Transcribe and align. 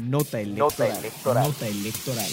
Nota 0.00 0.40
electoral. 0.40 1.46
Nota 1.46 1.68
electoral. 1.68 2.30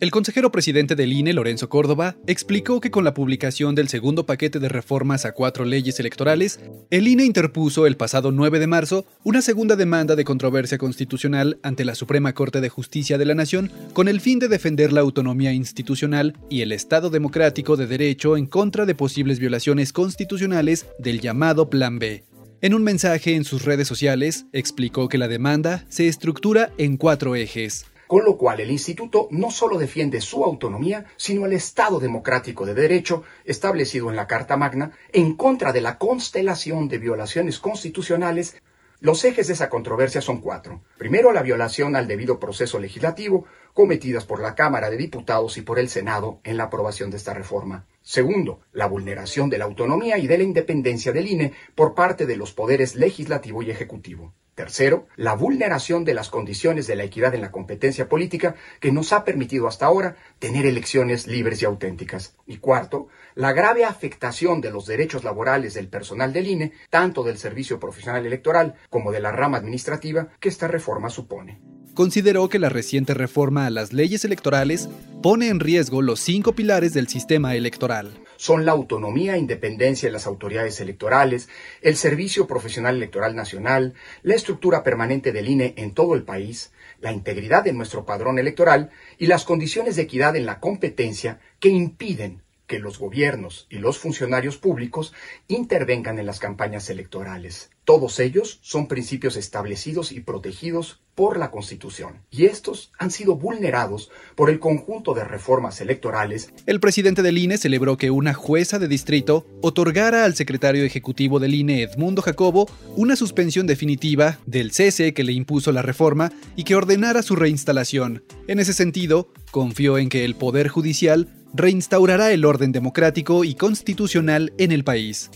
El 0.00 0.10
consejero 0.10 0.50
presidente 0.50 0.96
del 0.96 1.12
INE, 1.12 1.32
Lorenzo 1.32 1.68
Córdoba, 1.68 2.16
explicó 2.26 2.80
que 2.80 2.90
con 2.90 3.04
la 3.04 3.14
publicación 3.14 3.76
del 3.76 3.88
segundo 3.88 4.26
paquete 4.26 4.58
de 4.58 4.68
reformas 4.68 5.24
a 5.24 5.32
cuatro 5.32 5.64
leyes 5.64 6.00
electorales, 6.00 6.60
el 6.90 7.06
INE 7.06 7.24
interpuso 7.24 7.86
el 7.86 7.96
pasado 7.96 8.32
9 8.32 8.58
de 8.58 8.66
marzo 8.66 9.06
una 9.22 9.40
segunda 9.40 9.76
demanda 9.76 10.16
de 10.16 10.24
controversia 10.24 10.76
constitucional 10.76 11.58
ante 11.62 11.84
la 11.84 11.94
Suprema 11.94 12.34
Corte 12.34 12.60
de 12.60 12.68
Justicia 12.68 13.16
de 13.16 13.24
la 13.24 13.34
Nación 13.34 13.70
con 13.92 14.08
el 14.08 14.20
fin 14.20 14.40
de 14.40 14.48
defender 14.48 14.92
la 14.92 15.02
autonomía 15.02 15.52
institucional 15.52 16.36
y 16.50 16.62
el 16.62 16.72
Estado 16.72 17.10
democrático 17.10 17.76
de 17.76 17.86
derecho 17.86 18.36
en 18.36 18.46
contra 18.46 18.86
de 18.86 18.96
posibles 18.96 19.38
violaciones 19.38 19.92
constitucionales 19.92 20.86
del 20.98 21.20
llamado 21.20 21.70
Plan 21.70 22.00
B. 22.00 22.24
En 22.64 22.72
un 22.72 22.82
mensaje 22.82 23.34
en 23.34 23.44
sus 23.44 23.66
redes 23.66 23.86
sociales, 23.86 24.46
explicó 24.54 25.10
que 25.10 25.18
la 25.18 25.28
demanda 25.28 25.84
se 25.90 26.08
estructura 26.08 26.72
en 26.78 26.96
cuatro 26.96 27.36
ejes. 27.36 27.84
Con 28.06 28.24
lo 28.24 28.38
cual 28.38 28.58
el 28.58 28.70
instituto 28.70 29.28
no 29.30 29.50
solo 29.50 29.76
defiende 29.76 30.22
su 30.22 30.42
autonomía, 30.42 31.04
sino 31.16 31.44
el 31.44 31.52
Estado 31.52 32.00
democrático 32.00 32.64
de 32.64 32.72
derecho 32.72 33.22
establecido 33.44 34.08
en 34.08 34.16
la 34.16 34.26
Carta 34.26 34.56
Magna 34.56 34.92
en 35.12 35.34
contra 35.34 35.74
de 35.74 35.82
la 35.82 35.98
constelación 35.98 36.88
de 36.88 36.96
violaciones 36.96 37.58
constitucionales 37.58 38.56
los 39.00 39.22
ejes 39.26 39.48
de 39.48 39.52
esa 39.52 39.68
controversia 39.68 40.22
son 40.22 40.40
cuatro. 40.40 40.80
Primero, 40.96 41.32
la 41.32 41.42
violación 41.42 41.94
al 41.94 42.08
debido 42.08 42.40
proceso 42.40 42.78
legislativo 42.78 43.44
cometidas 43.74 44.24
por 44.24 44.40
la 44.40 44.54
Cámara 44.54 44.88
de 44.88 44.96
Diputados 44.96 45.58
y 45.58 45.60
por 45.60 45.78
el 45.78 45.90
Senado 45.90 46.40
en 46.44 46.56
la 46.56 46.64
aprobación 46.64 47.10
de 47.10 47.18
esta 47.18 47.34
reforma. 47.34 47.84
Segundo, 48.06 48.60
la 48.72 48.86
vulneración 48.86 49.48
de 49.48 49.56
la 49.56 49.64
autonomía 49.64 50.18
y 50.18 50.26
de 50.26 50.36
la 50.36 50.44
independencia 50.44 51.10
del 51.10 51.26
INE 51.26 51.54
por 51.74 51.94
parte 51.94 52.26
de 52.26 52.36
los 52.36 52.52
poderes 52.52 52.96
legislativo 52.96 53.62
y 53.62 53.70
ejecutivo. 53.70 54.34
Tercero, 54.54 55.06
la 55.16 55.34
vulneración 55.34 56.04
de 56.04 56.12
las 56.12 56.28
condiciones 56.28 56.86
de 56.86 56.96
la 56.96 57.04
equidad 57.04 57.34
en 57.34 57.40
la 57.40 57.50
competencia 57.50 58.06
política 58.06 58.56
que 58.78 58.92
nos 58.92 59.14
ha 59.14 59.24
permitido 59.24 59.66
hasta 59.66 59.86
ahora 59.86 60.16
tener 60.38 60.66
elecciones 60.66 61.26
libres 61.26 61.62
y 61.62 61.64
auténticas. 61.64 62.36
Y 62.46 62.58
cuarto, 62.58 63.08
la 63.34 63.54
grave 63.54 63.86
afectación 63.86 64.60
de 64.60 64.70
los 64.70 64.84
derechos 64.84 65.24
laborales 65.24 65.72
del 65.72 65.88
personal 65.88 66.34
del 66.34 66.46
INE, 66.46 66.72
tanto 66.90 67.22
del 67.22 67.38
Servicio 67.38 67.80
Profesional 67.80 68.26
Electoral 68.26 68.74
como 68.90 69.12
de 69.12 69.20
la 69.20 69.32
rama 69.32 69.56
administrativa 69.56 70.28
que 70.40 70.50
esta 70.50 70.68
reforma 70.68 71.08
supone 71.08 71.58
consideró 71.94 72.48
que 72.48 72.58
la 72.58 72.68
reciente 72.68 73.14
reforma 73.14 73.66
a 73.66 73.70
las 73.70 73.92
leyes 73.92 74.24
electorales 74.24 74.88
pone 75.22 75.48
en 75.48 75.60
riesgo 75.60 76.02
los 76.02 76.20
cinco 76.20 76.52
pilares 76.52 76.92
del 76.92 77.08
sistema 77.08 77.54
electoral. 77.54 78.12
Son 78.36 78.66
la 78.66 78.72
autonomía 78.72 79.36
e 79.36 79.38
independencia 79.38 80.08
de 80.08 80.12
las 80.12 80.26
autoridades 80.26 80.80
electorales, 80.80 81.48
el 81.80 81.96
Servicio 81.96 82.46
Profesional 82.46 82.96
Electoral 82.96 83.34
Nacional, 83.34 83.94
la 84.22 84.34
estructura 84.34 84.82
permanente 84.82 85.32
del 85.32 85.48
INE 85.48 85.74
en 85.78 85.94
todo 85.94 86.14
el 86.14 86.24
país, 86.24 86.72
la 87.00 87.12
integridad 87.12 87.64
de 87.64 87.72
nuestro 87.72 88.04
padrón 88.04 88.38
electoral 88.38 88.90
y 89.18 89.28
las 89.28 89.44
condiciones 89.44 89.96
de 89.96 90.02
equidad 90.02 90.36
en 90.36 90.46
la 90.46 90.60
competencia 90.60 91.40
que 91.60 91.70
impiden 91.70 92.43
que 92.66 92.78
los 92.78 92.98
gobiernos 92.98 93.66
y 93.68 93.78
los 93.78 93.98
funcionarios 93.98 94.56
públicos 94.56 95.12
intervengan 95.48 96.18
en 96.18 96.26
las 96.26 96.38
campañas 96.38 96.88
electorales. 96.90 97.70
Todos 97.84 98.18
ellos 98.18 98.58
son 98.62 98.88
principios 98.88 99.36
establecidos 99.36 100.10
y 100.12 100.20
protegidos 100.20 101.00
por 101.14 101.38
la 101.38 101.50
Constitución, 101.50 102.22
y 102.30 102.46
estos 102.46 102.90
han 102.98 103.10
sido 103.10 103.36
vulnerados 103.36 104.10
por 104.34 104.50
el 104.50 104.58
conjunto 104.58 105.14
de 105.14 105.22
reformas 105.22 105.80
electorales. 105.80 106.50
El 106.66 106.80
presidente 106.80 107.22
del 107.22 107.38
INE 107.38 107.56
celebró 107.58 107.96
que 107.96 108.10
una 108.10 108.34
jueza 108.34 108.78
de 108.78 108.88
distrito 108.88 109.46
otorgara 109.60 110.24
al 110.24 110.34
secretario 110.34 110.82
ejecutivo 110.82 111.38
del 111.38 111.54
INE, 111.54 111.82
Edmundo 111.82 112.22
Jacobo, 112.22 112.68
una 112.96 113.14
suspensión 113.14 113.66
definitiva 113.66 114.38
del 114.46 114.72
cese 114.72 115.14
que 115.14 115.22
le 115.22 115.32
impuso 115.32 115.70
la 115.70 115.82
reforma 115.82 116.32
y 116.56 116.64
que 116.64 116.74
ordenara 116.74 117.22
su 117.22 117.36
reinstalación. 117.36 118.24
En 118.48 118.58
ese 118.58 118.72
sentido, 118.72 119.28
confió 119.52 119.98
en 119.98 120.08
que 120.08 120.24
el 120.24 120.34
Poder 120.34 120.68
Judicial 120.68 121.28
reinstaurará 121.54 122.32
el 122.32 122.44
orden 122.44 122.72
democrático 122.72 123.44
y 123.44 123.54
constitucional 123.54 124.52
en 124.58 124.72
el 124.72 124.84
país. 124.84 125.30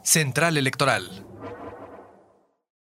Central 0.04 0.58
Electoral. 0.58 1.24